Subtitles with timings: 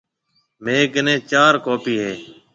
[0.63, 2.13] ميه ڪنَي چار ڪاپي هيَ۔